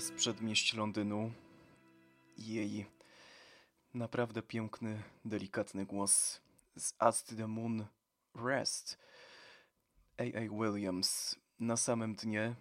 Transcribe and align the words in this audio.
z 0.00 0.12
przedmieść 0.12 0.74
Londynu 0.74 1.32
jej 2.38 2.86
naprawdę 3.94 4.42
piękny, 4.42 5.02
delikatny 5.24 5.86
głos 5.86 6.40
z 6.76 6.94
Ask 6.98 7.36
the 7.36 7.46
Moon 7.46 7.86
Rest. 8.34 8.98
A.A. 10.18 10.40
Williams 10.40 11.36
na 11.58 11.76
samym 11.76 12.14
dnie 12.14 12.54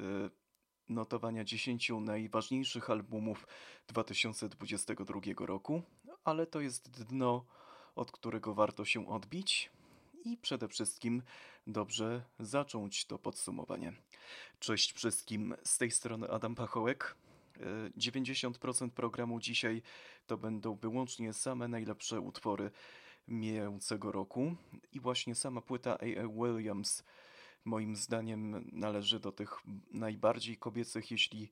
y, 0.00 0.30
notowania 0.88 1.44
10 1.44 1.90
najważniejszych 2.00 2.90
albumów 2.90 3.46
2022 3.88 5.20
roku, 5.38 5.82
ale 6.24 6.46
to 6.46 6.60
jest 6.60 6.90
dno, 6.90 7.44
od 7.94 8.12
którego 8.12 8.54
warto 8.54 8.84
się 8.84 9.08
odbić 9.08 9.70
i 10.24 10.36
przede 10.36 10.68
wszystkim 10.68 11.22
dobrze 11.66 12.22
zacząć 12.40 13.04
to 13.04 13.18
podsumowanie. 13.18 13.92
Cześć 14.58 14.92
wszystkim, 14.92 15.54
z 15.64 15.78
tej 15.78 15.90
strony 15.90 16.30
Adam 16.30 16.54
Pachołek. 16.54 17.16
90% 17.98 18.90
programu 18.90 19.40
dzisiaj 19.40 19.82
to 20.26 20.38
będą 20.38 20.74
wyłącznie 20.74 21.32
same 21.32 21.68
najlepsze 21.68 22.20
utwory 22.20 22.70
mijającego 23.28 24.12
roku 24.12 24.56
i 24.92 25.00
właśnie 25.00 25.34
sama 25.34 25.60
płyta 25.60 25.98
A.A. 25.98 26.28
Williams 26.28 27.04
moim 27.64 27.96
zdaniem 27.96 28.70
należy 28.72 29.20
do 29.20 29.32
tych 29.32 29.60
najbardziej 29.92 30.56
kobiecych, 30.56 31.10
jeśli 31.10 31.50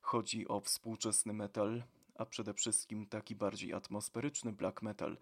chodzi 0.00 0.48
o 0.48 0.60
współczesny 0.60 1.32
metal, 1.32 1.82
a 2.14 2.26
przede 2.26 2.54
wszystkim 2.54 3.06
taki 3.06 3.34
bardziej 3.34 3.72
atmosferyczny 3.72 4.52
black 4.52 4.82
metal, 4.82 5.16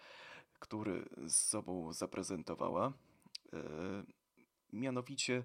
który 0.60 1.08
z 1.26 1.36
sobą 1.36 1.92
zaprezentowała. 1.92 2.92
E, 3.52 3.58
mianowicie 4.72 5.44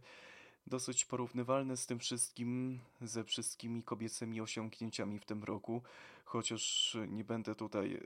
dosyć 0.67 1.05
porównywalne 1.05 1.77
z 1.77 1.85
tym 1.85 1.99
wszystkim, 1.99 2.79
ze 3.01 3.23
wszystkimi 3.23 3.83
kobiecymi 3.83 4.41
osiągnięciami 4.41 5.19
w 5.19 5.25
tym 5.25 5.43
roku, 5.43 5.81
chociaż 6.25 6.97
nie 7.07 7.23
będę 7.23 7.55
tutaj 7.55 7.93
e, 7.93 8.01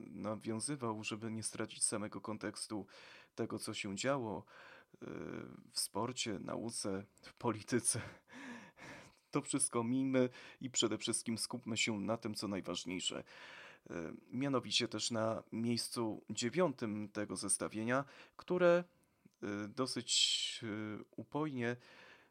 nawiązywał, 0.00 1.04
żeby 1.04 1.30
nie 1.30 1.42
stracić 1.42 1.84
samego 1.84 2.20
kontekstu 2.20 2.86
tego, 3.34 3.58
co 3.58 3.74
się 3.74 3.96
działo 3.96 4.44
e, 5.02 5.06
w 5.72 5.80
sporcie, 5.80 6.38
nauce, 6.38 7.04
w 7.22 7.34
polityce. 7.34 8.00
To 9.30 9.42
wszystko 9.42 9.84
mijmy 9.84 10.28
i 10.60 10.70
przede 10.70 10.98
wszystkim 10.98 11.38
skupmy 11.38 11.76
się 11.76 12.00
na 12.00 12.16
tym, 12.16 12.34
co 12.34 12.48
najważniejsze. 12.48 13.24
E, 13.90 14.12
mianowicie 14.32 14.88
też 14.88 15.10
na 15.10 15.42
miejscu 15.52 16.22
dziewiątym 16.30 17.08
tego 17.08 17.36
zestawienia, 17.36 18.04
które 18.36 18.84
e, 19.42 19.46
dosyć 19.68 20.60
e, 20.62 21.04
upojnie 21.16 21.76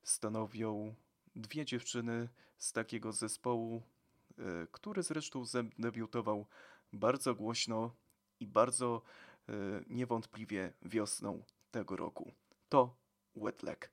stanowią 0.03 0.95
dwie 1.35 1.65
dziewczyny 1.65 2.29
z 2.57 2.73
takiego 2.73 3.11
zespołu, 3.11 3.81
który 4.71 5.03
zresztą 5.03 5.43
debiutował 5.79 6.45
bardzo 6.93 7.35
głośno 7.35 7.95
i 8.39 8.47
bardzo 8.47 9.01
niewątpliwie 9.87 10.73
wiosną 10.81 11.43
tego 11.71 11.95
roku. 11.95 12.31
To 12.69 12.95
Wetleg. 13.35 13.91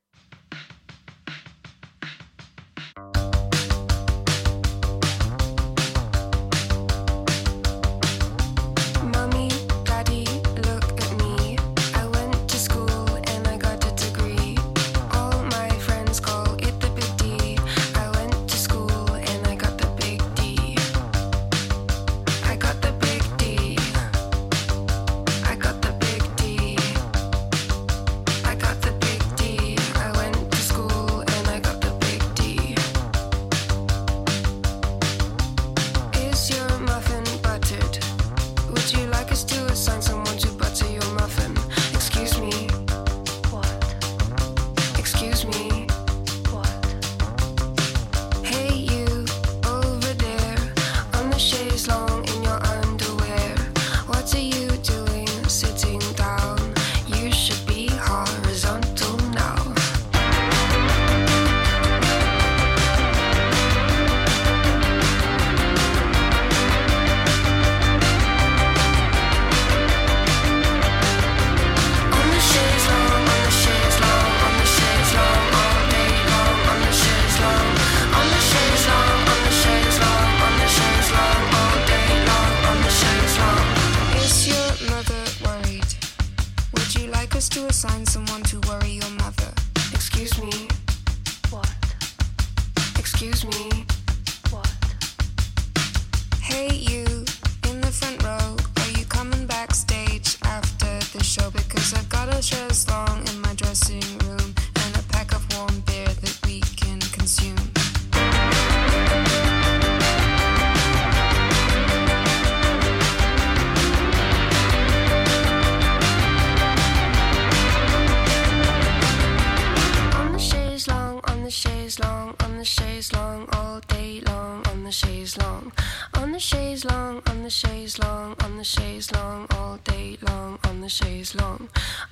chaise 122.83 123.13
long, 123.13 123.49
all 123.53 123.81
day 123.87 124.21
long, 124.27 124.67
on 124.71 124.83
the 124.83 124.91
chaise 124.91 125.37
long. 125.39 125.73
On 126.15 126.33
the 126.33 126.41
chaise 126.41 126.85
long, 126.85 127.23
on 127.31 127.43
the 127.45 127.51
chaise 127.51 127.99
long, 127.99 128.35
on 128.45 128.57
the 128.59 128.65
chaise 128.65 129.13
long, 129.13 129.47
all 129.57 129.77
day 129.85 130.19
long, 130.23 130.59
on 130.65 130.81
the 130.81 130.89
chaise 130.89 131.33
long. 131.37 131.69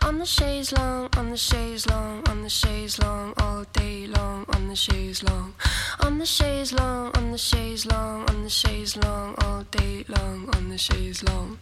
On 0.07 0.19
the 0.19 0.27
chaise 0.27 0.73
long, 0.73 1.09
on 1.17 1.31
the 1.31 1.37
chaise 1.37 1.87
long, 1.89 2.23
on 2.29 2.43
the 2.43 2.49
chaise 2.49 2.99
long, 3.00 3.35
all 3.39 3.65
day 3.73 4.07
long, 4.07 4.45
on 4.55 4.69
the 4.69 4.77
chaise 4.77 5.23
long. 5.25 5.55
On 6.05 6.19
the 6.19 6.27
chaise 6.27 6.73
long, 6.73 7.11
on 7.17 7.33
the 7.33 7.39
chaise 7.39 7.85
long, 7.87 8.29
on 8.31 8.45
the 8.45 8.50
chaise 8.50 8.97
long, 8.97 9.35
all 9.43 9.62
day 9.71 10.05
long, 10.09 10.49
on 10.55 10.69
the 10.69 10.79
chaise 10.79 11.21
long. 11.25 11.59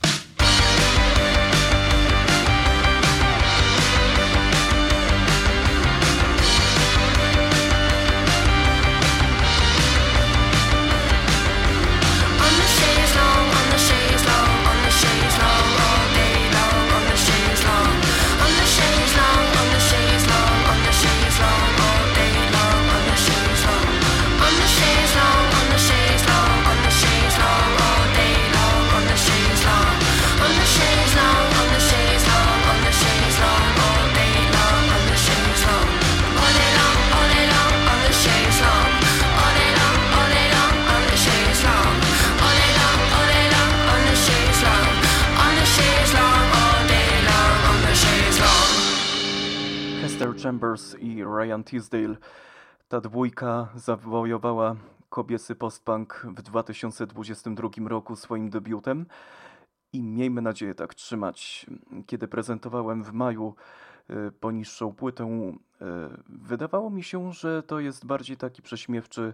Chambers 50.49 50.97
i 50.99 51.25
Ryan 51.25 51.65
Tisdale 51.65 52.17
Ta 52.89 53.01
dwójka 53.01 53.69
zawojowała 53.75 54.77
kobiecy 55.09 55.55
postpunk 55.55 56.27
w 56.37 56.43
2022 56.43 57.69
roku 57.89 58.17
swoim 58.17 58.51
debiutem 58.51 59.07
i 59.93 60.03
miejmy 60.03 60.43
nadzieję 60.43 60.75
tak 60.75 60.95
trzymać. 60.95 61.67
Kiedy 62.07 62.29
prezentowałem 62.29 63.05
w 63.05 63.13
maju 63.13 63.55
y, 64.11 64.33
poniższą 64.33 64.93
płytę, 64.93 65.25
y, 65.25 65.55
wydawało 66.29 66.91
mi 66.91 67.03
się, 67.03 67.33
że 67.33 67.63
to 67.63 67.81
jest 67.81 68.07
bardziej 68.07 68.37
taki 68.37 68.63
prześmiewczy, 68.63 69.33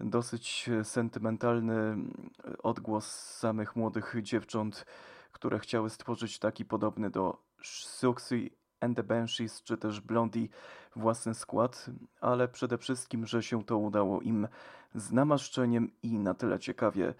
dosyć 0.00 0.70
sentymentalny 0.82 1.96
y, 2.48 2.62
odgłos 2.62 3.06
samych 3.14 3.76
młodych 3.76 4.14
dziewcząt, 4.22 4.86
które 5.32 5.58
chciały 5.58 5.90
stworzyć 5.90 6.38
taki 6.38 6.64
podobny 6.64 7.10
do 7.10 7.38
Suxy 7.62 8.50
and 8.80 8.96
the 8.96 9.02
Banshees 9.02 9.62
czy 9.62 9.76
też 9.76 10.00
Blondie 10.00 10.48
własny 10.96 11.34
skład, 11.34 11.86
ale 12.20 12.48
przede 12.48 12.78
wszystkim, 12.78 13.26
że 13.26 13.42
się 13.42 13.64
to 13.64 13.78
udało 13.78 14.20
im 14.20 14.48
z 14.94 15.12
namaszczeniem 15.12 15.90
i 16.02 16.18
na 16.18 16.34
tyle 16.34 16.58
ciekawie, 16.58 17.14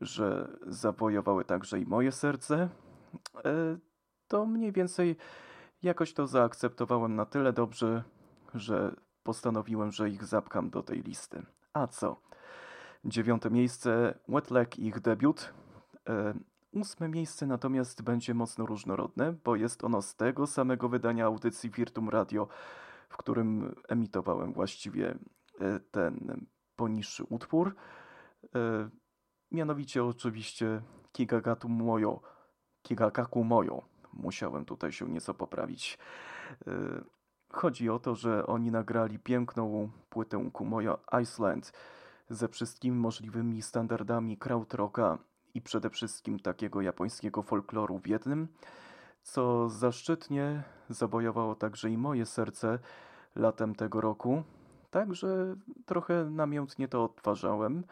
że 0.00 0.48
zawojowały 0.66 1.44
także 1.44 1.80
i 1.80 1.86
moje 1.86 2.12
serce, 2.12 2.68
e, 3.44 3.78
to 4.28 4.46
mniej 4.46 4.72
więcej 4.72 5.16
jakoś 5.82 6.12
to 6.12 6.26
zaakceptowałem 6.26 7.16
na 7.16 7.26
tyle 7.26 7.52
dobrze, 7.52 8.02
że 8.54 8.96
postanowiłem, 9.22 9.92
że 9.92 10.10
ich 10.10 10.24
zapkam 10.24 10.70
do 10.70 10.82
tej 10.82 11.02
listy. 11.02 11.42
A 11.72 11.86
co? 11.86 12.20
Dziewiąte 13.04 13.50
miejsce, 13.50 14.18
Wet 14.28 14.50
Leg, 14.50 14.78
ich 14.78 15.00
debiut. 15.00 15.52
E, 16.74 16.78
ósme 16.78 17.08
miejsce 17.08 17.46
natomiast 17.46 18.02
będzie 18.02 18.34
mocno 18.34 18.66
różnorodne, 18.66 19.32
bo 19.44 19.56
jest 19.56 19.84
ono 19.84 20.02
z 20.02 20.16
tego 20.16 20.46
samego 20.46 20.88
wydania 20.88 21.26
audycji 21.26 21.70
Virtum 21.70 22.08
Radio, 22.08 22.48
w 23.08 23.16
którym 23.16 23.74
emitowałem 23.88 24.52
właściwie 24.52 25.18
e, 25.60 25.80
ten 25.80 26.46
poniższy 26.76 27.24
utwór. 27.24 27.74
Mianowicie 29.50 30.04
oczywiście 30.04 30.82
Kigagatu 31.12 31.68
Moyo. 31.68 32.20
Kigagaku 32.82 33.44
Moyo. 33.44 33.82
Musiałem 34.12 34.64
tutaj 34.64 34.92
się 34.92 35.08
nieco 35.08 35.34
poprawić. 35.34 35.98
E, 36.66 36.72
chodzi 37.52 37.90
o 37.90 37.98
to, 37.98 38.14
że 38.14 38.46
oni 38.46 38.70
nagrali 38.70 39.18
piękną 39.18 39.90
płytę 40.08 40.50
Kumoyo 40.52 40.98
Iceland 41.22 41.72
ze 42.30 42.48
wszystkimi 42.48 42.96
możliwymi 42.96 43.62
standardami 43.62 44.36
krautrocka 44.36 45.18
i 45.54 45.60
przede 45.62 45.90
wszystkim 45.90 46.40
takiego 46.40 46.80
japońskiego 46.80 47.42
folkloru 47.42 47.98
w 47.98 48.06
jednym, 48.06 48.48
co 49.22 49.68
zaszczytnie 49.68 50.62
zabojowało 50.88 51.54
także 51.54 51.90
i 51.90 51.98
moje 51.98 52.26
serce 52.26 52.78
latem 53.36 53.74
tego 53.74 54.00
roku. 54.00 54.42
Także 54.90 55.56
trochę 55.86 56.24
namiętnie 56.24 56.88
to 56.88 57.04
odtwarzałem 57.04 57.84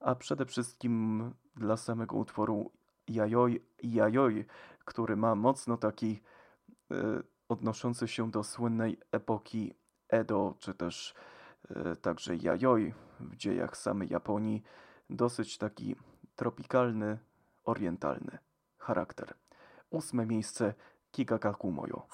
a 0.00 0.14
przede 0.14 0.46
wszystkim 0.46 1.22
dla 1.56 1.76
samego 1.76 2.16
utworu 2.16 2.70
Jajoj 3.08 3.64
Jajoj, 3.82 4.44
który 4.84 5.16
ma 5.16 5.34
mocno 5.34 5.76
taki 5.76 6.20
y, 6.92 6.96
odnoszący 7.48 8.08
się 8.08 8.30
do 8.30 8.44
słynnej 8.44 9.00
epoki 9.12 9.74
Edo, 10.08 10.54
czy 10.58 10.74
też 10.74 11.14
y, 11.70 11.96
także 11.96 12.36
Jajoj 12.36 12.94
w 13.20 13.36
dziejach 13.36 13.76
samej 13.76 14.08
Japonii, 14.08 14.62
dosyć 15.10 15.58
taki 15.58 15.96
tropikalny, 16.38 17.18
orientalny 17.64 18.38
charakter. 18.78 19.34
Ósme 19.90 20.26
miejsce 20.26 20.74
Kigakaku 21.10 21.70
Moyo. 21.70 22.06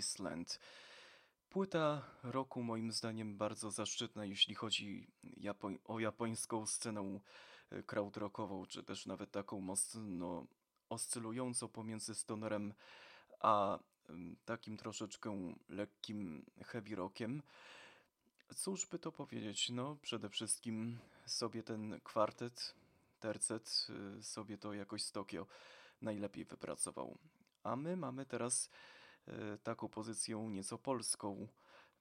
Iceland. 0.00 0.58
Płyta 1.50 2.02
roku 2.22 2.62
moim 2.62 2.92
zdaniem 2.92 3.36
bardzo 3.36 3.70
zaszczytna, 3.70 4.24
jeśli 4.24 4.54
chodzi 4.54 5.10
Japo- 5.24 5.78
o 5.84 6.00
japońską 6.00 6.66
scenę 6.66 7.20
e, 7.70 7.82
krautrockową, 7.82 8.66
czy 8.66 8.82
też 8.82 9.06
nawet 9.06 9.30
taką 9.30 9.60
mocno 9.60 10.46
oscylującą 10.88 11.68
pomiędzy 11.68 12.14
stonerem 12.14 12.74
a 13.40 13.78
takim 14.44 14.76
troszeczkę 14.76 15.54
lekkim 15.68 16.46
heavy 16.66 16.94
rockiem. 16.94 17.42
Cóż 18.54 18.86
by 18.86 18.98
to 18.98 19.12
powiedzieć? 19.12 19.70
No, 19.70 19.96
przede 20.02 20.28
wszystkim 20.28 20.98
sobie 21.26 21.62
ten 21.62 22.00
kwartet, 22.04 22.74
tercet, 23.20 23.86
y, 24.18 24.22
sobie 24.22 24.58
to 24.58 24.74
jakoś 24.74 25.02
z 25.02 25.12
Tokio 25.12 25.46
najlepiej 26.02 26.44
wypracował. 26.44 27.18
A 27.62 27.76
my 27.76 27.96
mamy 27.96 28.26
teraz 28.26 28.70
taką 29.62 29.88
pozycję 29.88 30.36
nieco 30.50 30.78
polską, 30.78 31.48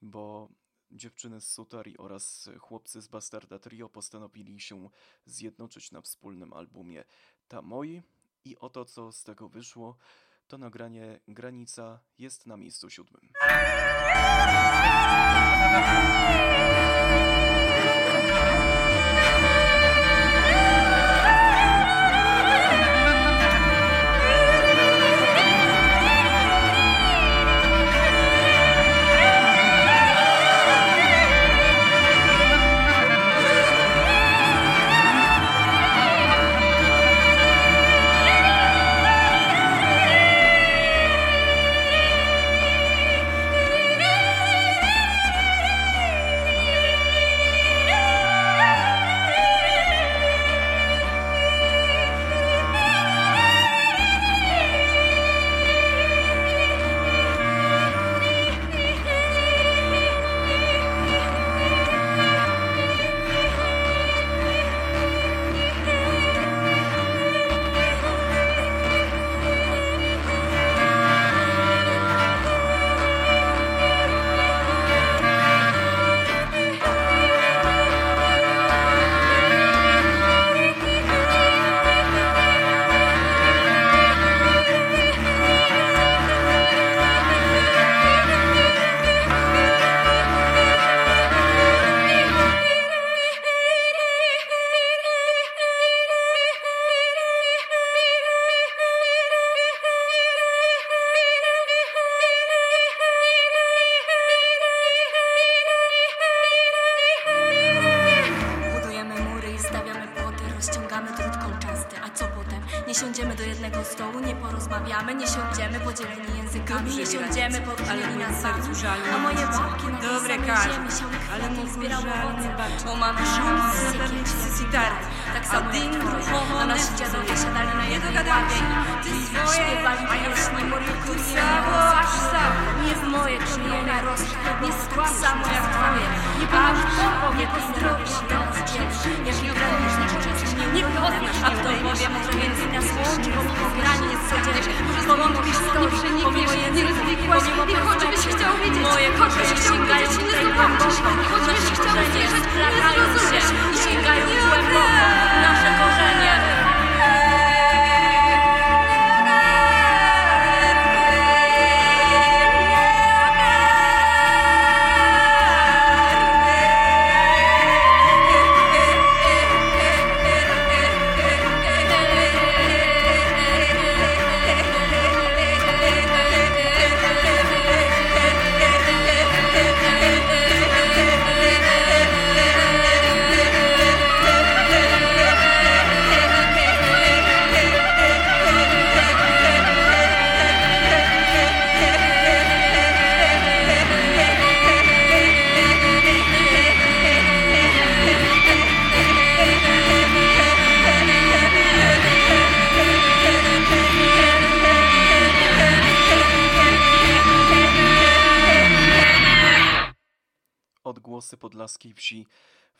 bo 0.01 0.49
dziewczyny 0.91 1.41
z 1.41 1.51
Sutari 1.51 1.97
oraz 1.97 2.49
chłopcy 2.59 3.01
z 3.01 3.07
Bastarda 3.07 3.59
Trio 3.59 3.89
postanowili 3.89 4.59
się 4.59 4.89
zjednoczyć 5.25 5.91
na 5.91 6.01
wspólnym 6.01 6.53
albumie 6.53 7.03
Tamoi 7.47 8.01
i 8.45 8.57
oto 8.57 8.85
co 8.85 9.11
z 9.11 9.23
tego 9.23 9.49
wyszło, 9.49 9.97
to 10.47 10.57
nagranie 10.57 11.19
Granica 11.27 11.99
jest 12.17 12.45
na 12.45 12.57
miejscu 12.57 12.89
siódmym. 12.89 13.29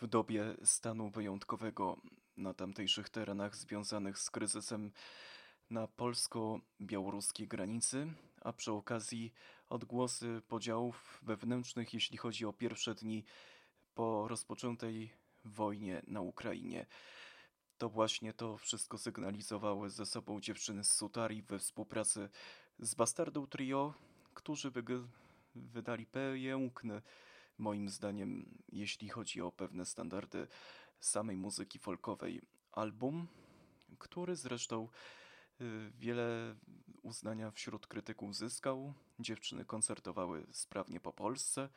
W 0.02 0.08
dobie 0.08 0.56
stanu 0.64 1.10
wyjątkowego 1.10 1.98
na 2.38 2.54
tamtejszych 2.54 3.10
terenach 3.10 3.56
związanych 3.56 4.18
z 4.18 4.30
kryzysem 4.30 4.92
na 5.70 5.88
polsko-białoruskiej 5.88 7.48
granicy, 7.48 8.14
a 8.42 8.54
przy 8.54 8.72
okazji 8.72 9.34
odgłosy 9.70 10.42
podziałów 10.48 11.20
wewnętrznych, 11.22 11.94
jeśli 11.94 12.18
chodzi 12.18 12.46
o 12.46 12.54
pierwsze 12.54 12.96
dni 12.96 13.24
po 13.96 14.28
rozpoczętej 14.28 15.14
wojnie 15.46 16.02
na 16.08 16.22
Ukrainie. 16.22 16.86
To 17.78 17.90
właśnie 17.90 18.34
to 18.34 18.58
wszystko 18.58 18.98
sygnalizowały 18.98 19.90
ze 19.90 20.06
sobą 20.06 20.42
dziewczyny 20.42 20.84
z 20.84 20.92
Sutari 20.92 21.42
we 21.42 21.60
współpracy 21.60 22.30
z 22.80 22.96
Bastardą 22.96 23.48
Trio, 23.48 23.94
którzy 24.34 24.72
wydali 25.56 26.06
piękny, 26.06 27.02
moim 27.60 27.90
zdaniem, 27.90 28.58
jeśli 28.72 29.10
chodzi 29.10 29.42
o 29.42 29.52
pewne 29.52 29.86
standardy 29.86 30.48
samej 31.00 31.38
muzyki 31.38 31.80
folkowej, 31.80 32.42
album, 32.72 33.28
który 34.00 34.36
zresztą 34.36 34.88
y, 35.62 35.92
wiele 35.98 36.56
uznania 37.02 37.52
wśród 37.52 37.88
krytyków 37.88 38.36
zyskał. 38.36 38.94
Dziewczyny 39.20 39.66
koncertowały 39.66 40.46
sprawnie 40.52 41.00
po 41.00 41.14
Polsce. 41.14 41.70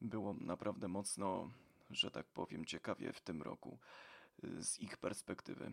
Było 0.00 0.34
naprawdę 0.34 0.88
mocno, 0.88 1.50
że 1.90 2.10
tak 2.10 2.26
powiem, 2.26 2.64
ciekawie 2.64 3.12
w 3.12 3.20
tym 3.20 3.42
roku 3.42 3.78
y, 4.44 4.64
z 4.64 4.78
ich 4.80 4.96
perspektywy. 4.96 5.72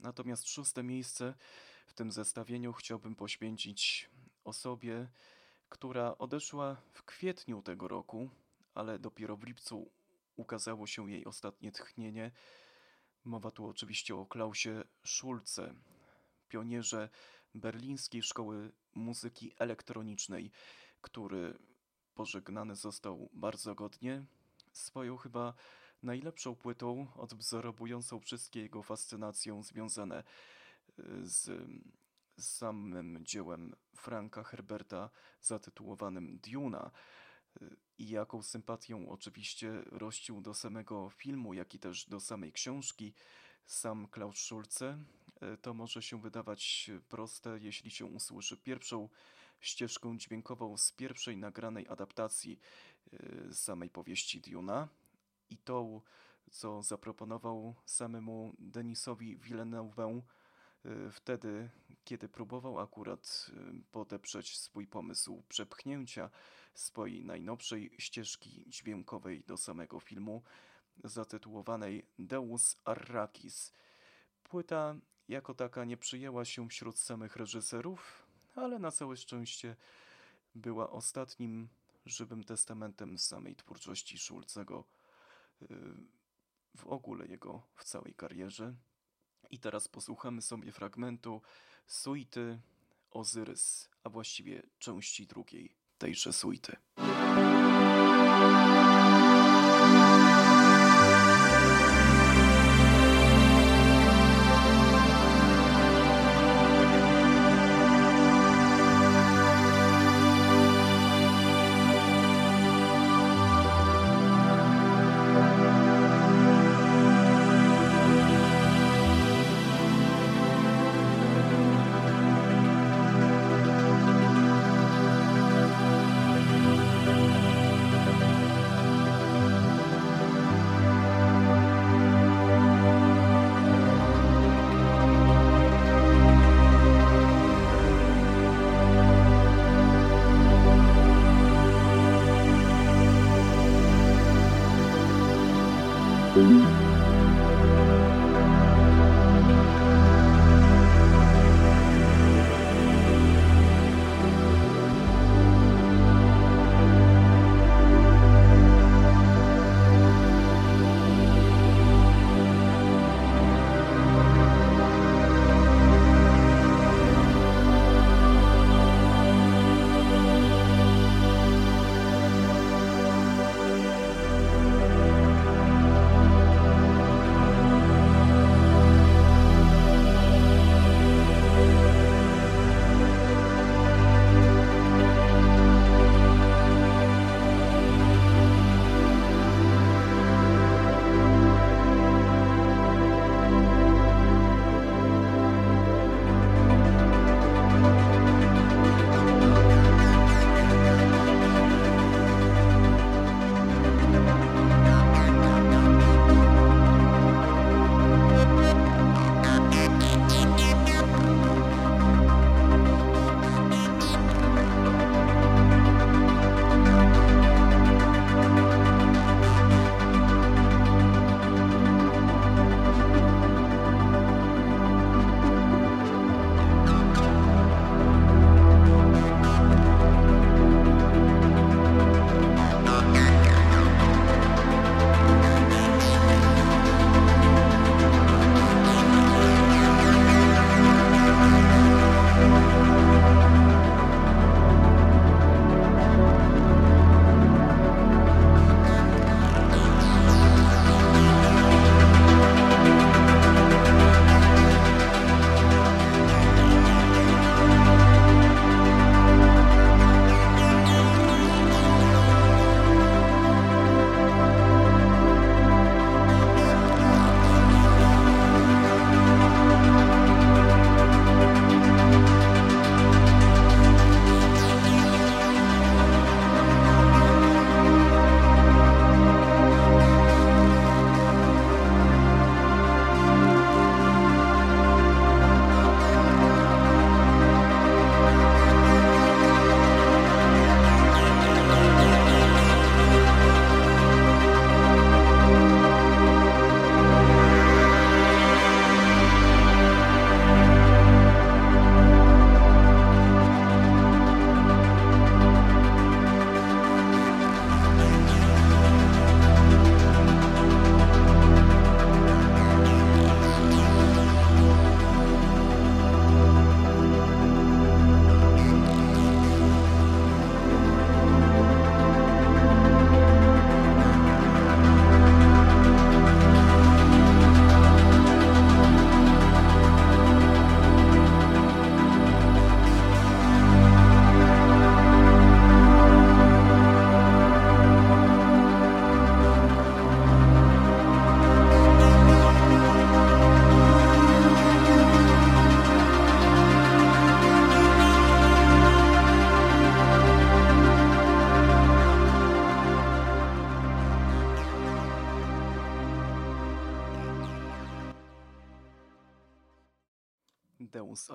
Natomiast 0.00 0.48
szóste 0.48 0.82
miejsce 0.82 1.34
w 1.86 1.92
tym 1.92 2.12
zestawieniu 2.12 2.72
chciałbym 2.72 3.14
poświęcić 3.14 4.10
osobie, 4.44 5.08
która 5.68 6.18
odeszła 6.18 6.76
w 6.92 7.02
kwietniu 7.02 7.62
tego 7.62 7.88
roku, 7.88 8.30
ale 8.78 8.98
dopiero 8.98 9.36
w 9.36 9.44
lipcu 9.44 9.90
ukazało 10.36 10.86
się 10.86 11.10
jej 11.10 11.24
ostatnie 11.24 11.72
tchnienie. 11.72 12.30
Mowa 13.24 13.50
tu 13.50 13.66
oczywiście 13.66 14.16
o 14.16 14.26
Klausie 14.26 14.84
Schulze, 15.04 15.74
pionierze 16.48 17.08
berlińskiej 17.54 18.22
szkoły 18.22 18.72
muzyki 18.94 19.52
elektronicznej, 19.58 20.50
który 21.00 21.58
pożegnany 22.14 22.76
został 22.76 23.30
bardzo 23.32 23.74
godnie 23.74 24.24
swoją 24.72 25.16
chyba 25.16 25.54
najlepszą 26.02 26.56
płytą, 26.56 27.06
odwzorowującą 27.14 28.20
wszystkie 28.20 28.60
jego 28.60 28.82
fascynacje 28.82 29.62
związane 29.62 30.24
y, 30.98 31.02
z 31.22 31.50
samym 32.38 33.18
dziełem 33.24 33.76
Franka 33.96 34.42
Herberta 34.42 35.10
zatytułowanym 35.40 36.38
Duna 36.38 36.90
i 37.98 38.08
jaką 38.08 38.42
sympatią 38.42 39.08
oczywiście 39.08 39.82
rościł 39.86 40.40
do 40.40 40.54
samego 40.54 41.10
filmu, 41.10 41.54
jak 41.54 41.74
i 41.74 41.78
też 41.78 42.06
do 42.06 42.20
samej 42.20 42.52
książki 42.52 43.14
sam 43.66 44.08
Klaus 44.08 44.38
Schulze, 44.38 44.98
y, 45.42 45.56
to 45.58 45.74
może 45.74 46.02
się 46.02 46.20
wydawać 46.20 46.90
proste, 47.08 47.58
jeśli 47.60 47.90
się 47.90 48.06
usłyszy 48.06 48.56
pierwszą 48.56 49.08
ścieżką 49.60 50.18
dźwiękową 50.18 50.76
z 50.76 50.92
pierwszej 50.92 51.36
nagranej 51.36 51.88
adaptacji 51.88 52.60
samej 53.52 53.90
powieści 53.90 54.40
Duna. 54.40 54.88
I 55.50 55.58
tą, 55.58 56.00
co 56.50 56.82
zaproponował 56.82 57.74
samemu 57.84 58.54
Denisowi 58.58 59.36
Villeneuve 59.36 60.22
wtedy, 61.10 61.70
kiedy 62.04 62.28
próbował 62.28 62.80
akurat 62.80 63.50
y, 63.50 63.82
podeprzeć 63.92 64.58
swój 64.58 64.86
pomysł 64.86 65.42
przepchnięcia 65.48 66.30
swojej 66.74 67.24
najnowszej 67.24 67.90
ścieżki 67.98 68.64
dźwiękowej 68.66 69.42
do 69.44 69.56
samego 69.56 70.00
filmu, 70.00 70.42
zatytułowanej 71.04 72.06
Deus 72.18 72.76
Arrakis. 72.84 73.72
Płyta 74.42 74.96
jako 75.28 75.54
taka 75.54 75.84
nie 75.84 75.96
przyjęła 75.96 76.44
się 76.44 76.68
wśród 76.68 76.98
samych 76.98 77.36
reżyserów, 77.36 78.26
ale 78.54 78.78
na 78.78 78.90
całe 78.90 79.16
szczęście 79.16 79.76
była 80.54 80.90
ostatnim 80.90 81.68
żywym 82.06 82.44
testamentem 82.44 83.18
samej 83.18 83.56
twórczości 83.56 84.18
Schulzego 84.18 84.84
w 86.76 86.86
ogóle 86.86 87.26
jego 87.26 87.62
w 87.74 87.84
całej 87.84 88.14
karierze. 88.14 88.74
I 89.50 89.58
teraz 89.58 89.88
posłuchamy 89.88 90.42
sobie 90.42 90.72
fragmentu 90.72 91.42
suity 91.86 92.60
Ozyrys, 93.10 93.88
a 94.04 94.08
właściwie 94.08 94.62
części 94.78 95.26
drugiej 95.26 95.76
tejże 95.98 96.32
suity. 96.32 96.76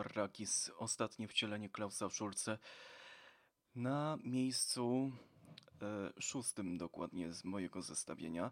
Arrakis, 0.04 0.72
ostatnie 0.78 1.28
wcielenie 1.28 1.70
Klausa 1.70 2.10
Schulze. 2.10 2.58
Na 3.76 4.18
miejscu 4.24 5.12
e, 5.82 6.22
szóstym 6.22 6.78
dokładnie 6.78 7.34
z 7.34 7.44
mojego 7.44 7.82
zestawienia. 7.82 8.52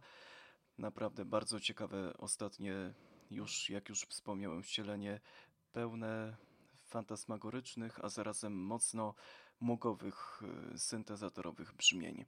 Naprawdę 0.78 1.26
bardzo 1.26 1.60
ciekawe 1.60 2.18
ostatnie, 2.18 2.94
już 3.32 3.70
jak 3.70 3.90
już 3.90 4.02
wspomniałem, 4.02 4.64
wcielenie 4.64 5.20
pełne 5.72 6.38
fantasmagorycznych, 6.88 8.06
a 8.06 8.10
zarazem 8.10 8.54
mocno 8.54 9.16
mogowych, 9.60 10.42
e, 10.74 10.78
syntezatorowych 10.78 11.74
brzmień. 11.74 12.26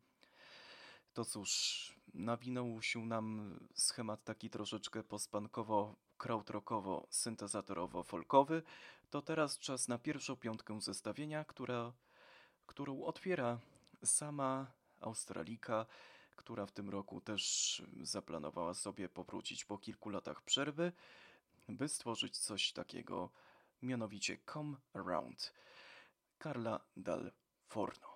To 1.14 1.26
cóż, 1.26 1.96
nawinął 2.14 2.82
się 2.82 3.06
nam 3.06 3.60
schemat 3.76 4.24
taki 4.24 4.50
troszeczkę 4.50 5.04
pospankowo, 5.04 5.96
krautrockowo, 6.24 7.08
syntezatorowo-folkowy. 7.10 8.62
To 9.10 9.22
teraz 9.22 9.60
czas 9.60 9.88
na 9.88 9.98
pierwszą 9.98 10.36
piątkę 10.36 10.82
zestawienia, 10.82 11.46
która, 11.46 11.94
którą 12.68 13.04
otwiera 13.04 13.60
sama 14.04 14.72
Australika, 15.02 15.86
która 16.36 16.66
w 16.66 16.72
tym 16.72 16.90
roku 16.90 17.22
też 17.22 17.84
zaplanowała 18.02 18.74
sobie 18.74 19.10
powrócić 19.10 19.66
po 19.66 19.78
kilku 19.78 20.10
latach 20.10 20.42
przerwy, 20.42 20.92
by 21.70 21.88
stworzyć 21.88 22.38
coś 22.38 22.72
takiego, 22.72 23.30
mianowicie 23.82 24.38
Come 24.54 24.78
Around. 24.94 25.54
Carla 26.44 26.80
Dal 26.98 27.32
Forno. 27.68 28.13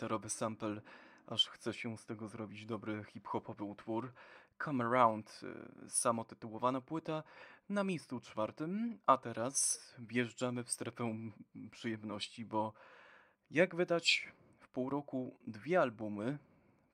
Gitarowy 0.00 0.30
sample, 0.30 0.80
aż 1.26 1.48
chce 1.48 1.72
się 1.74 1.98
z 1.98 2.06
tego 2.06 2.28
zrobić 2.28 2.66
dobry 2.66 3.04
hip-hopowy 3.04 3.64
utwór. 3.64 4.12
Come 4.64 4.84
Around, 4.84 5.40
y, 5.86 5.90
samotytułowana 5.90 6.80
płyta, 6.80 7.22
na 7.68 7.84
miejscu 7.84 8.20
czwartym, 8.20 8.98
a 9.06 9.18
teraz 9.18 9.80
wjeżdżamy 9.98 10.64
w 10.64 10.70
strefę 10.70 11.14
przyjemności, 11.70 12.44
bo 12.44 12.72
jak 13.50 13.74
wydać 13.74 14.32
w 14.60 14.68
pół 14.68 14.90
roku 14.90 15.36
dwie 15.46 15.80
albumy, 15.80 16.38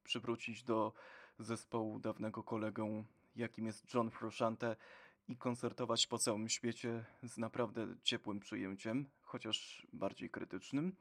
przywrócić 0.05 0.63
do 0.63 0.93
zespołu 1.39 1.99
dawnego 1.99 2.43
kolegę, 2.43 3.05
jakim 3.37 3.67
jest 3.67 3.95
John 3.95 4.11
Frusciante 4.11 4.77
i 5.29 5.37
koncertować 5.37 6.07
po 6.07 6.19
całym 6.19 6.49
świecie 6.49 7.05
z 7.23 7.39
naprawdę 7.39 7.87
ciepłym 8.03 8.41
przyjęciem, 8.41 9.07
chociaż 9.23 9.87
bardziej 9.93 10.31
krytycznym. 10.31 10.97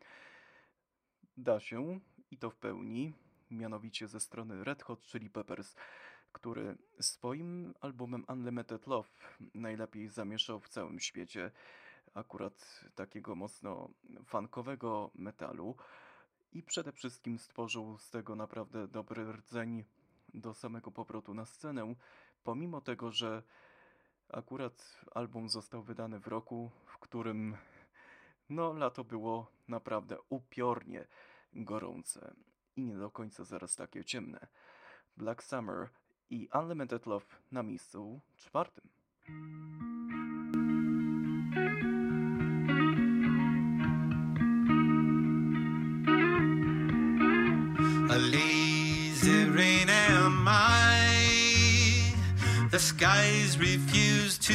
Da 1.38 1.60
się 1.60 2.00
i 2.32 2.38
to 2.38 2.50
w 2.50 2.56
pełni, 2.56 3.14
mianowicie 3.52 4.08
ze 4.08 4.20
strony 4.20 4.64
Red 4.64 4.84
Hot 4.84 5.02
Chili 5.02 5.30
Peppers, 5.30 5.76
który 6.32 6.78
swoim 7.00 7.74
albumem 7.82 8.26
Unlimited 8.30 8.88
Love 8.88 9.10
najlepiej 9.54 10.08
zamieszał 10.08 10.60
w 10.60 10.70
całym 10.70 11.00
świecie 11.00 11.52
akurat 12.14 12.86
takiego 12.96 13.36
mocno 13.36 13.90
funkowego 14.26 15.12
metalu 15.16 15.76
i 16.52 16.64
przede 16.64 16.92
wszystkim 16.92 17.40
stworzył 17.40 17.98
z 17.98 18.10
tego 18.10 18.36
naprawdę 18.36 18.88
dobry 18.88 19.32
rdzeń 19.32 19.86
do 20.34 20.54
samego 20.54 20.92
powrotu 20.92 21.34
na 21.34 21.46
scenę, 21.46 21.96
pomimo 22.44 22.82
tego, 22.82 23.12
że 23.12 23.44
akurat 24.30 25.02
album 25.12 25.50
został 25.50 25.84
wydany 25.84 26.20
w 26.20 26.28
roku, 26.28 26.72
w 26.86 26.98
którym 26.98 27.58
no, 28.50 28.74
lato 28.74 29.04
było 29.04 29.52
naprawdę 29.68 30.18
upiornie 30.30 31.08
gorące 31.54 32.36
i 32.76 32.84
nie 32.84 32.98
do 32.98 33.12
końca 33.12 33.44
zaraz 33.44 33.76
takie 33.76 34.04
ciemne. 34.04 34.48
Black 35.18 35.44
Summer 35.44 35.90
i 36.30 36.50
Unlimited 36.54 37.06
Love 37.06 37.26
na 37.52 37.64
miejscu 37.64 38.22
czwartym. 38.38 38.90
A 48.10 48.18
lazy 48.18 49.52
rain 49.56 49.90
am 49.90 50.48
I. 50.48 52.12
The 52.72 52.80
skies 52.80 53.58
refuse 53.58 54.38
to 54.38 54.54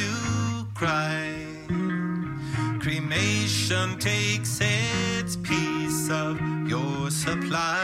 cry. 0.73 1.80
Cremation 3.11 3.99
takes 3.99 4.61
its 4.61 5.35
piece 5.35 6.09
of 6.09 6.39
your 6.65 7.11
supply. 7.11 7.83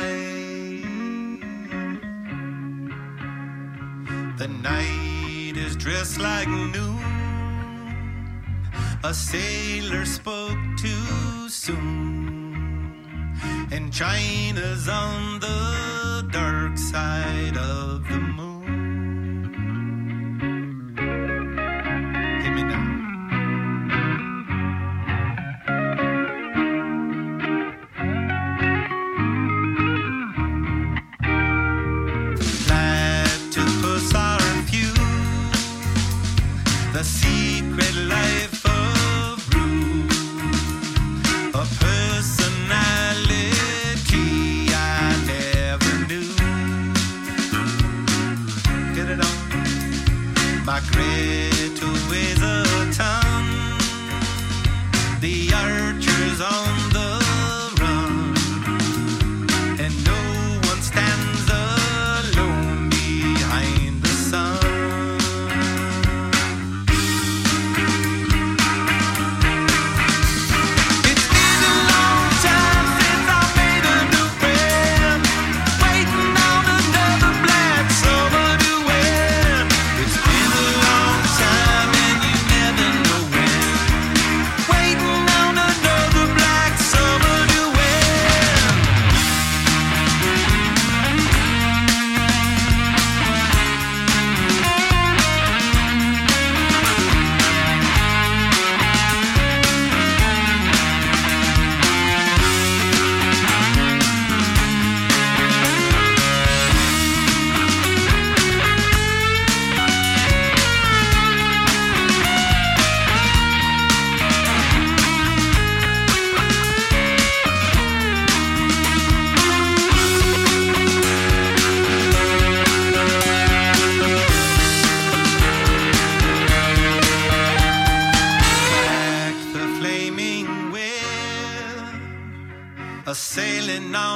The 4.37 4.47
night 4.47 5.57
is 5.57 5.75
dressed 5.75 6.17
like 6.21 6.47
noon. 6.47 7.03
A 9.03 9.13
sailor 9.13 10.05
spoke 10.05 10.57
too 10.77 11.49
soon. 11.49 13.35
And 13.73 13.91
China's 13.91 14.87
on 14.87 15.41
the 15.41 16.25
dark 16.31 16.77
side 16.77 17.57
of 17.57 18.07
the 18.07 18.17
moon. 18.17 18.46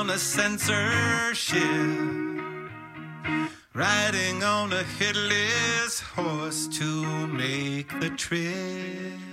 On 0.02 0.10
a 0.10 0.18
censorship, 0.18 1.62
riding 3.76 4.44
on 4.44 4.74
a 4.74 4.82
headless 4.98 6.00
horse 6.00 6.68
to 6.68 7.28
make 7.28 7.88
the 8.00 8.10
trip. 8.10 9.31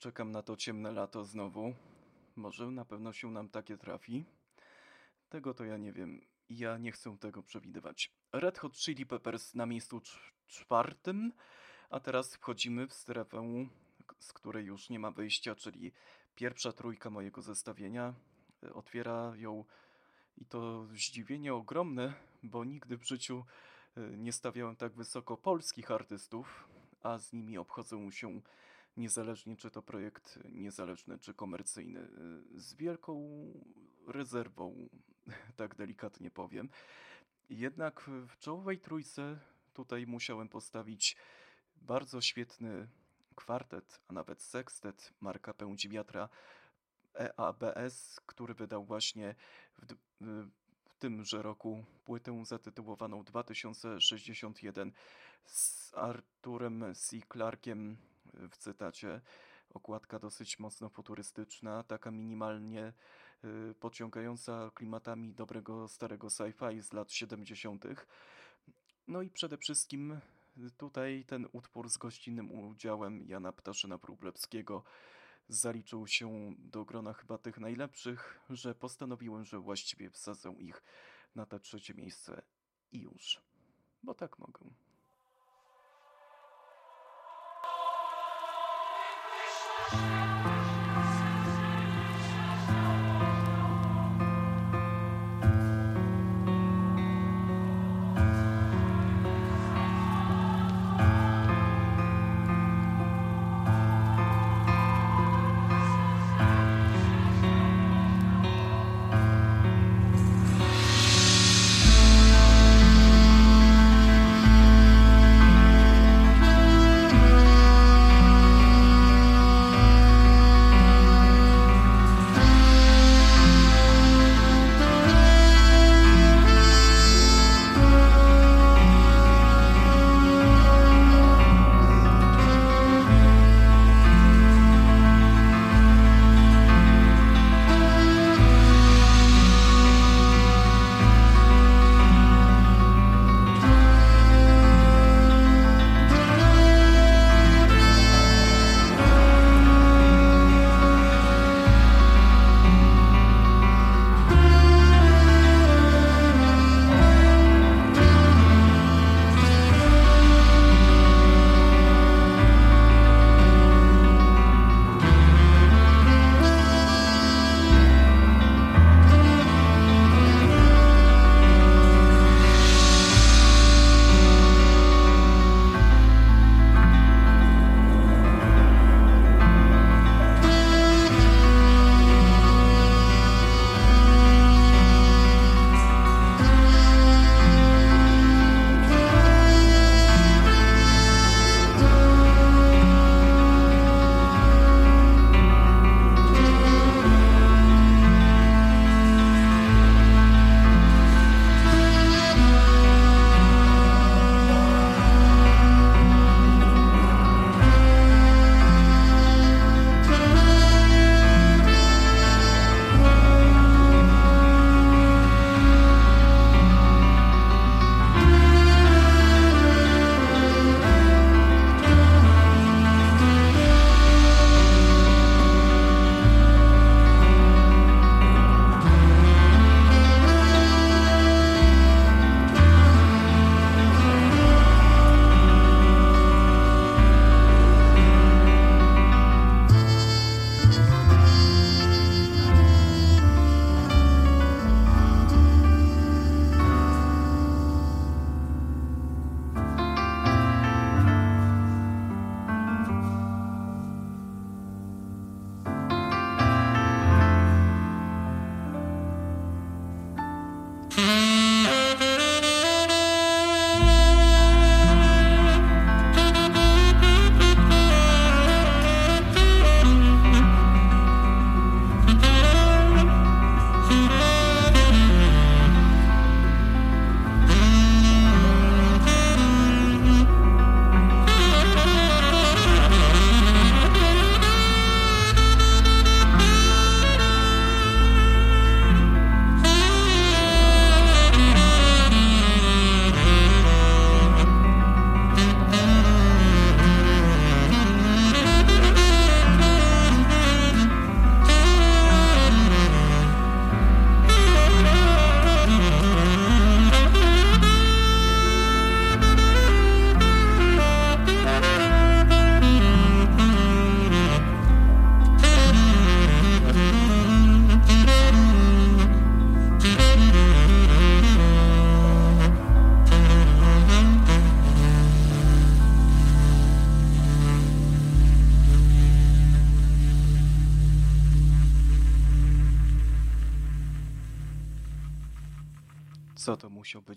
Czekam 0.00 0.32
na 0.32 0.42
to 0.42 0.56
ciemne 0.56 0.92
lato 0.92 1.24
znowu. 1.24 1.74
Może 2.36 2.70
na 2.70 2.84
pewno 2.84 3.12
się 3.12 3.30
nam 3.30 3.48
takie 3.48 3.76
trafi. 3.76 4.24
Tego 5.28 5.54
to 5.54 5.64
ja 5.64 5.76
nie 5.76 5.92
wiem. 5.92 6.20
Ja 6.50 6.78
nie 6.78 6.92
chcę 6.92 7.16
tego 7.18 7.42
przewidywać. 7.42 8.12
Red 8.32 8.58
Hot 8.58 8.76
Chili 8.76 9.06
Peppers 9.06 9.54
na 9.54 9.66
miejscu 9.66 9.98
cz- 9.98 10.18
czwartym, 10.46 11.32
a 11.90 12.00
teraz 12.00 12.36
wchodzimy 12.36 12.86
w 12.86 12.94
strefę, 12.94 13.66
z 14.18 14.32
której 14.32 14.64
już 14.66 14.90
nie 14.90 14.98
ma 14.98 15.10
wyjścia, 15.10 15.54
czyli 15.54 15.92
pierwsza 16.34 16.72
trójka 16.72 17.10
mojego 17.10 17.42
zestawienia. 17.42 18.14
Otwiera 18.74 19.32
ją 19.36 19.64
i 20.36 20.46
to 20.46 20.86
zdziwienie 20.86 21.54
ogromne, 21.54 22.14
bo 22.42 22.64
nigdy 22.64 22.96
w 22.96 23.06
życiu 23.06 23.44
e, 23.96 24.00
nie 24.00 24.32
stawiałem 24.32 24.76
tak 24.76 24.92
wysoko 24.92 25.36
polskich 25.36 25.90
artystów, 25.90 26.68
a 27.02 27.18
z 27.18 27.32
nimi 27.32 27.58
obchodzą 27.58 28.10
się 28.10 28.40
niezależnie, 28.96 29.56
czy 29.56 29.70
to 29.70 29.82
projekt 29.82 30.38
niezależny, 30.44 31.18
czy 31.18 31.34
komercyjny, 31.34 32.00
y, 32.00 32.60
z 32.60 32.74
wielką 32.74 33.24
rezerwą, 34.06 34.88
tak 35.56 35.74
delikatnie 35.74 36.30
powiem. 36.30 36.68
Jednak 37.50 38.10
w 38.28 38.38
czołowej 38.38 38.78
trójce 38.78 39.40
tutaj 39.72 40.06
musiałem 40.06 40.48
postawić 40.48 41.16
bardzo 41.76 42.20
świetny 42.20 42.88
kwartet, 43.34 44.00
a 44.08 44.12
nawet 44.12 44.42
sekstet 44.42 45.12
Marka 45.20 45.52
Pędzi-Wiatra 45.54 46.28
EABS, 47.14 48.20
który 48.26 48.54
wydał 48.54 48.84
właśnie 48.84 49.34
w, 49.78 49.92
y, 49.92 49.96
w 50.84 50.94
tymże 50.98 51.42
roku 51.42 51.84
płytę 52.04 52.44
zatytułowaną 52.44 53.24
2061 53.24 54.92
z 55.44 55.94
Arturem 55.94 56.84
C. 56.94 57.16
Clarkiem 57.32 57.96
w 58.50 58.56
cytacie. 58.56 59.20
Okładka 59.74 60.18
dosyć 60.18 60.58
mocno 60.58 60.88
futurystyczna, 60.88 61.82
taka 61.82 62.10
minimalnie 62.10 62.92
y, 63.44 63.74
pociągająca 63.80 64.70
klimatami 64.74 65.34
dobrego 65.34 65.88
starego 65.88 66.26
sci-fi 66.28 66.82
z 66.82 66.92
lat 66.92 67.12
70. 67.12 67.84
No 69.08 69.22
i 69.22 69.30
przede 69.30 69.56
wszystkim 69.56 70.12
y, 70.12 70.70
tutaj 70.76 71.24
ten 71.24 71.46
utwór 71.52 71.88
z 71.88 71.96
gościnnym 71.96 72.52
udziałem 72.52 73.22
Jana 73.28 73.52
Ptaszyna 73.52 73.98
Wróblewskiego 73.98 74.82
zaliczył 75.48 76.06
się 76.06 76.54
do 76.58 76.84
grona 76.84 77.12
chyba 77.12 77.38
tych 77.38 77.58
najlepszych, 77.58 78.40
że 78.50 78.74
postanowiłem, 78.74 79.44
że 79.44 79.58
właściwie 79.58 80.10
wsadzę 80.10 80.54
ich 80.58 80.82
na 81.34 81.46
te 81.46 81.60
trzecie 81.60 81.94
miejsce 81.94 82.42
i 82.92 83.00
już. 83.00 83.40
Bo 84.02 84.14
tak 84.14 84.38
mogę. 84.38 84.60
Co 89.88 90.29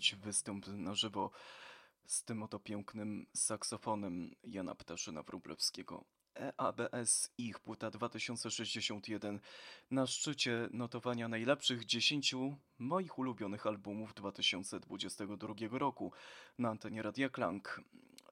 to 0.04 0.06
musiał 0.06 0.18
być 0.18 0.26
występ 0.26 0.66
na 0.66 0.94
żywo 0.94 1.30
z 2.06 2.24
tym 2.24 2.42
oto 2.42 2.58
pięknym 2.58 3.26
saksofonem 3.34 4.34
Jana 4.44 4.74
Ptaszyna-Wróblewskiego. 4.74 6.04
EABS, 6.34 7.30
ich 7.38 7.58
płyta 7.58 7.90
2061 7.90 9.40
na 9.90 10.06
szczycie 10.06 10.68
notowania 10.72 11.28
najlepszych 11.28 11.84
10 11.84 12.34
moich 12.78 13.18
ulubionych 13.18 13.66
albumów 13.66 14.14
2022 14.14 15.54
roku 15.78 16.12
na 16.58 16.70
antenie 16.70 17.02
Radia 17.02 17.28
Klank. 17.28 17.80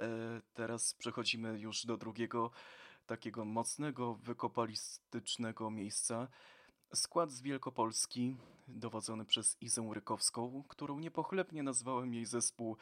E, 0.01 0.41
teraz 0.55 0.95
przechodzimy 0.95 1.59
już 1.59 1.87
do 1.87 1.97
drugiego 1.97 2.51
takiego 3.07 3.45
mocnego, 3.45 4.15
wykopalistycznego 4.15 5.71
miejsca. 5.71 6.29
Skład 6.95 7.31
z 7.31 7.43
Wielkopolski, 7.43 8.37
dowodzony 8.69 9.25
przez 9.25 9.57
Izę 9.61 9.91
Rykowską, 9.95 10.65
którą 10.69 10.99
niepochlebnie 10.99 11.63
nazwałem 11.63 12.15
jej 12.15 12.27
zespół 12.27 12.77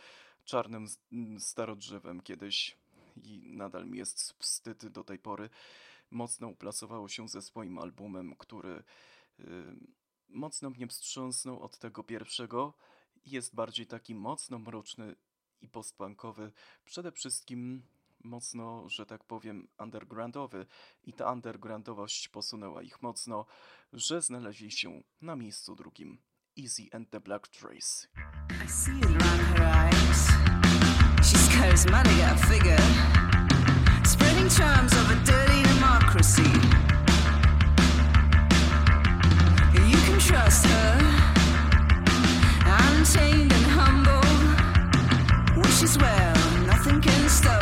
czarnym 0.45 0.85
s- 0.85 0.99
m, 1.13 1.41
starodrzewem 1.41 2.21
kiedyś 2.21 2.77
i 3.25 3.43
nadal 3.57 3.87
mi 3.87 3.99
jest 3.99 4.33
wstyd 4.39 4.87
do 4.87 5.05
tej 5.05 5.19
pory. 5.19 5.51
Mocno 6.11 6.49
uplasowało 6.49 7.09
się 7.09 7.29
ze 7.29 7.43
swoim 7.43 7.79
albumem, 7.79 8.37
który 8.37 8.83
y, 9.41 9.45
mocno 10.29 10.71
mnie 10.71 10.87
wstrząsnął 10.87 11.61
od 11.63 11.79
tego 11.79 12.05
pierwszego 12.05 12.75
Jest 13.27 13.55
bardziej 13.55 13.87
taki 13.87 14.15
mocno 14.15 14.59
mroczny 14.59 15.17
i 15.63 15.69
postpunkowy, 15.69 16.53
przede 16.85 17.13
wszystkim 17.13 17.83
mocno, 18.25 18.89
że 18.89 19.07
tak 19.07 19.25
powiem, 19.25 19.69
undergroundowy 19.79 20.67
i 21.05 21.13
ta 21.13 21.33
undergroundowość 21.33 22.29
posunęła 22.29 22.83
ich 22.83 23.03
mocno, 23.03 23.47
że 23.93 24.23
znaleźli 24.23 24.71
się 24.71 25.03
na 25.21 25.37
miejscu 25.37 25.77
drugim. 25.77 26.19
Easy 26.57 26.89
and 26.93 27.11
the 27.11 27.21
Black 27.21 27.49
Trace. 27.49 28.09
I 28.65 28.69
see 28.69 28.99
it 28.99 29.07
around 29.07 29.41
her 29.41 29.63
eyes. 29.63 30.29
She's 31.23 31.49
charismatic 31.49 32.23
at 32.23 32.41
figure, 32.41 32.85
spreading 34.05 34.49
charms 34.49 34.93
of 34.93 35.11
a 35.11 35.17
dirty 35.25 35.63
democracy. 35.63 36.51
You 39.91 39.99
can 40.07 40.19
trust 40.19 40.67
her, 40.67 40.99
untamed 42.67 43.53
and 43.53 43.67
humble. 43.67 44.21
Wishes 45.63 45.97
well, 45.99 46.35
nothing 46.67 47.01
can 47.01 47.29
stop 47.29 47.60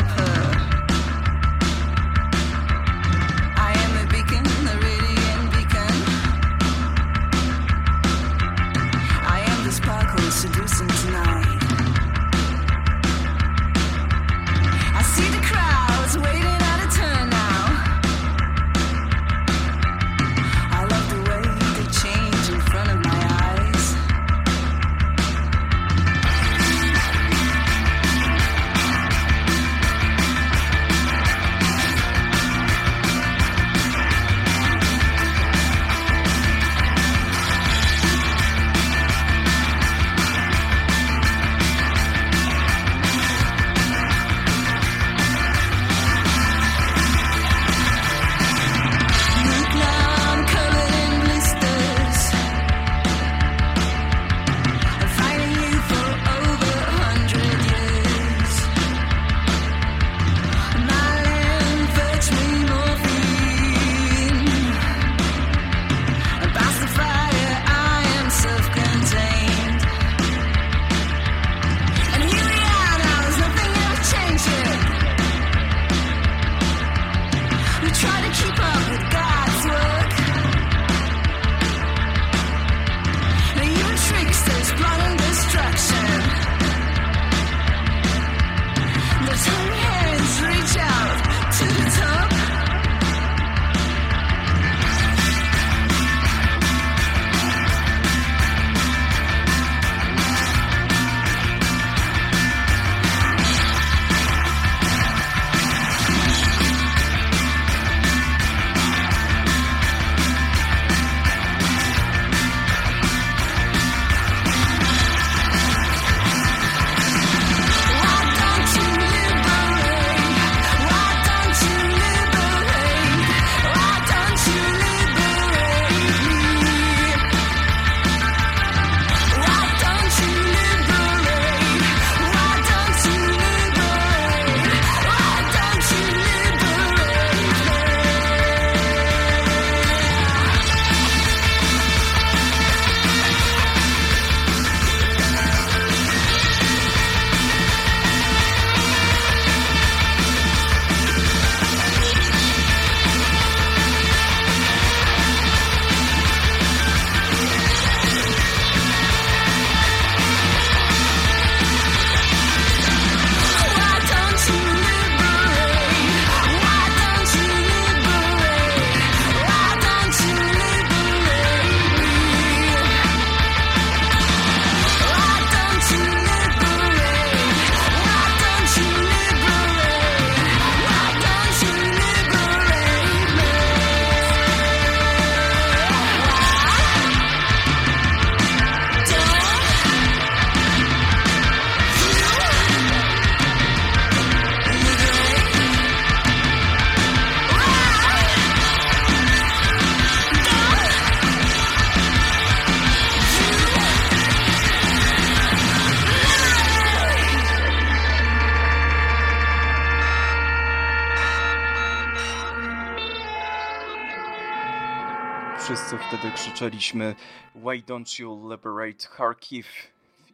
krzyczeliśmy 216.59 217.15
Why 217.55 217.83
don't 217.83 218.21
you 218.21 218.51
liberate 218.51 219.07
Kharkiv? 219.07 219.67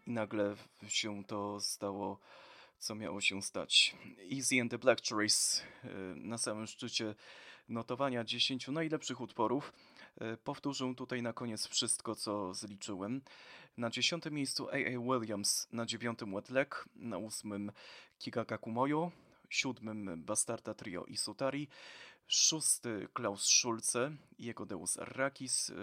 I 0.07 0.11
nagle 0.11 0.55
się 0.87 1.23
to 1.23 1.59
stało, 1.59 2.19
co 2.79 2.95
miało 2.95 3.21
się 3.21 3.41
stać. 3.41 3.95
Easy 4.33 4.61
and 4.61 4.71
the 4.71 4.77
Black 4.77 5.01
Trace 5.01 5.61
y, 5.83 5.87
na 6.15 6.37
samym 6.37 6.67
szczycie 6.67 7.15
notowania 7.69 8.23
10 8.23 8.67
najlepszych 8.67 9.21
utworów. 9.21 9.73
Y, 10.21 10.37
Powtórzę 10.37 10.93
tutaj 10.95 11.21
na 11.21 11.33
koniec 11.33 11.67
wszystko, 11.67 12.15
co 12.15 12.53
zliczyłem. 12.53 13.21
Na 13.77 13.89
dziesiątym 13.89 14.33
miejscu 14.33 14.69
A.A. 14.69 14.99
Williams, 14.99 15.67
na 15.71 15.85
dziewiątym 15.85 16.35
Wetlek, 16.35 16.85
na 16.95 17.17
ósmym 17.17 17.71
Kigakaku 18.19 18.71
Moyo, 18.71 19.11
siódmym 19.49 20.23
Bastarda 20.23 20.73
Trio 20.73 21.05
i 21.05 21.17
Sutari, 21.17 21.67
szósty 22.27 23.07
Klaus 23.13 23.45
Schulze, 23.45 24.11
jego 24.39 24.65
Deus 24.65 24.97
Arrakis, 24.97 25.69
y, 25.69 25.73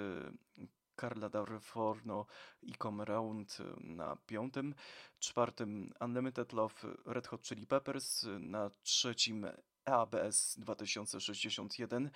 Carla 0.97 1.29
Darforno 1.29 2.27
i 2.63 2.73
Come 2.75 3.05
Round 3.05 3.61
y, 3.61 3.65
na 3.81 4.17
piątym, 4.17 4.75
czwartym 5.21 5.93
Unlimited 6.01 6.53
Love 6.53 6.87
Red 7.07 7.27
Hot 7.27 7.43
Chili 7.43 7.67
Peppers, 7.67 8.25
y, 8.25 8.39
na 8.39 8.71
trzecim 8.83 9.47
ABS 9.85 10.57
2061, 10.59 12.11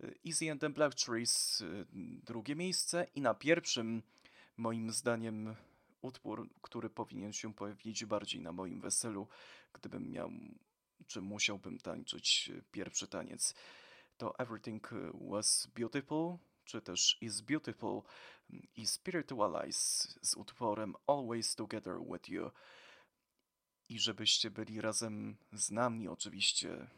y, 0.00 0.18
Easy 0.24 0.50
and 0.50 0.68
Black 0.74 0.94
Trees 0.94 1.60
y, 1.60 1.86
drugie 2.24 2.56
miejsce. 2.56 3.06
I 3.14 3.20
na 3.20 3.34
pierwszym 3.34 4.02
moim 4.56 4.92
zdaniem 4.92 5.56
utwór, 6.02 6.48
który 6.62 6.90
powinien 6.90 7.32
się 7.32 7.54
pojawić 7.54 8.04
bardziej 8.04 8.40
na 8.40 8.52
moim 8.52 8.80
weselu, 8.80 9.28
gdybym 9.72 10.10
miał, 10.10 10.30
czy 11.06 11.20
musiałbym 11.20 11.78
tańczyć 11.78 12.50
e, 12.54 12.62
pierwszy 12.72 13.08
taniec. 13.08 13.54
To 14.16 14.38
Everything 14.38 14.90
Was 15.30 15.68
Beautiful, 15.76 16.36
czy 16.64 16.82
też 16.82 17.18
Is 17.20 17.40
Beautiful 17.40 18.02
i 18.76 18.86
Spiritualize 18.86 20.08
z 20.22 20.34
utworem 20.34 20.94
Always 21.06 21.54
Together 21.54 21.94
With 22.12 22.28
You. 22.28 22.50
I 23.88 23.98
żebyście 23.98 24.50
byli 24.50 24.80
razem 24.80 25.36
z 25.52 25.70
nami, 25.70 26.08
oczywiście. 26.08 26.72
e, 26.72 26.88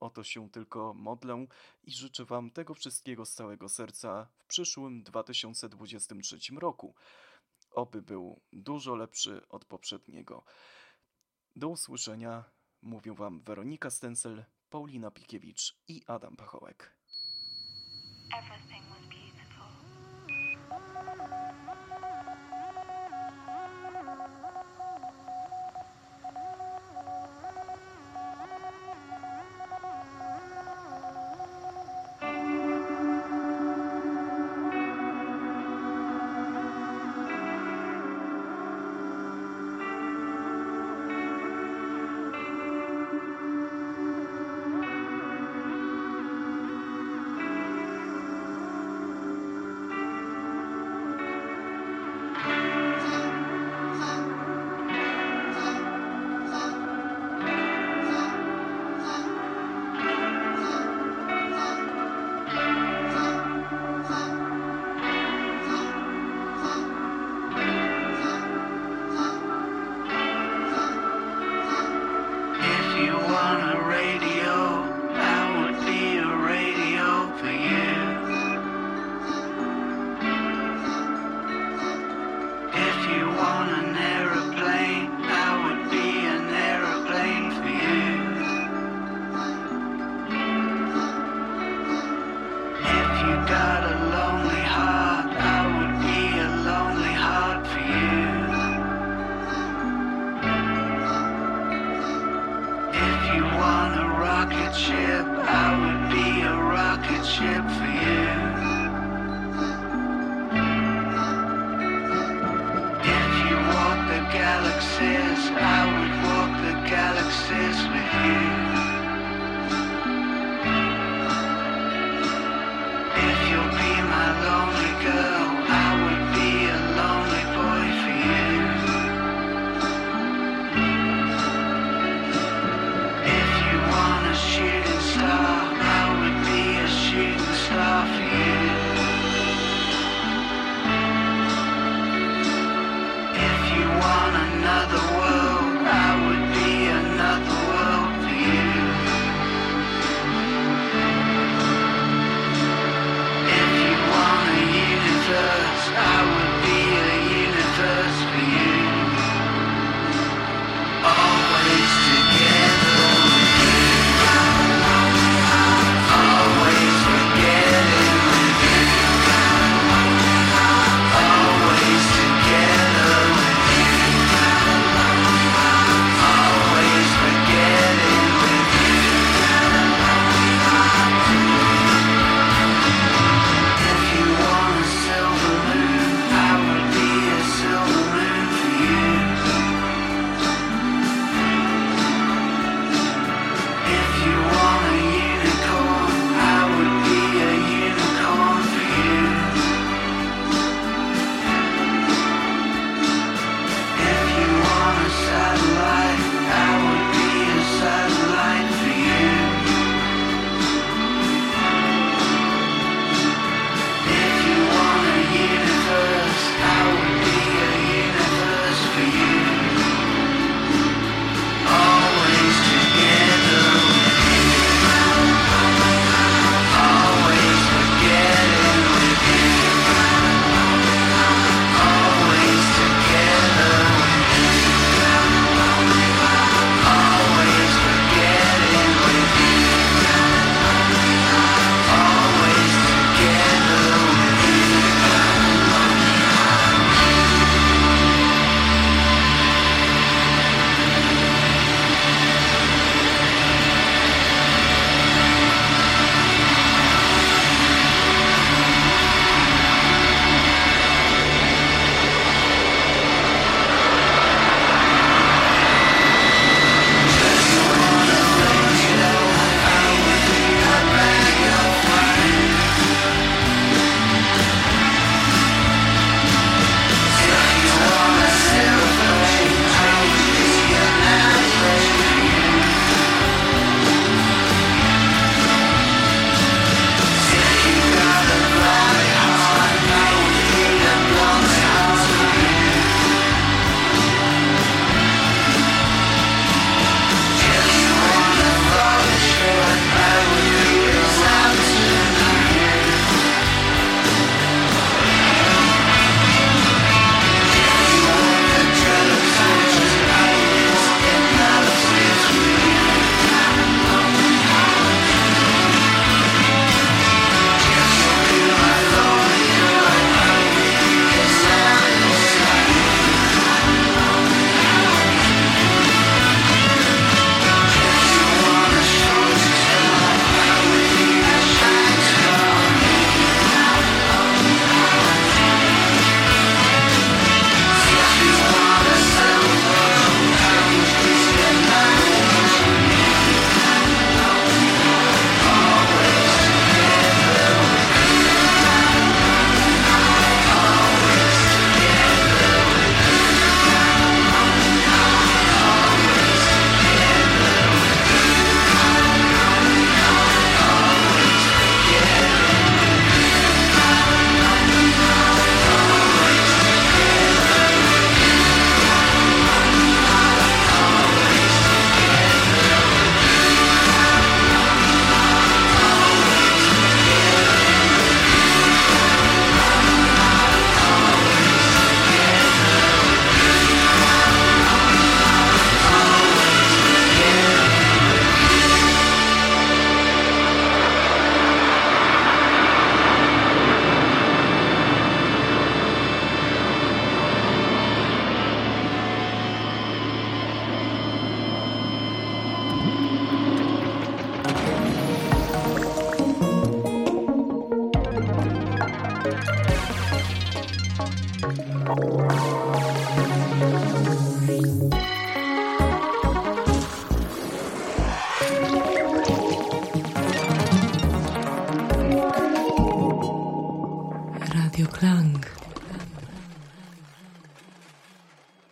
O 0.00 0.10
to 0.10 0.24
się 0.24 0.50
tylko 0.50 0.94
modlę 0.94 1.46
i 1.84 1.90
życzę 1.90 2.24
Wam 2.24 2.50
tego 2.50 2.74
wszystkiego 2.74 3.26
z 3.26 3.34
całego 3.34 3.68
serca 3.68 4.28
w 4.38 4.46
przyszłym 4.46 5.02
2023 5.02 6.38
roku. 6.56 6.94
Oby 7.70 8.02
był 8.02 8.40
dużo 8.52 8.94
lepszy 8.94 9.48
od 9.48 9.64
poprzedniego. 9.64 10.44
Do 11.56 11.68
usłyszenia. 11.68 12.44
Mówią 12.86 13.14
Wam 13.14 13.40
Weronika 13.40 13.90
Stencel, 13.90 14.44
Paulina 14.70 15.10
Pikiewicz 15.10 15.74
i 15.88 16.02
Adam 16.06 16.36
Pachołek. 16.36 16.96
Everything 18.38 18.84